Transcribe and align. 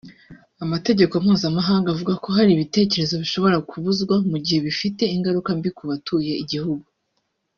Amategeko 0.63 1.13
mpuzamahanga 1.23 1.87
avuga 1.93 2.13
ko 2.23 2.27
hari 2.37 2.49
ibitekerezo 2.53 3.13
bishobora 3.23 3.57
kubuzwa 3.69 4.15
mu 4.29 4.37
gihe 4.45 4.59
bifite 4.67 5.03
ingaruka 5.15 5.49
mbi 5.57 5.69
ku 5.77 5.83
batuye 5.89 6.33
igihugu 6.43 6.85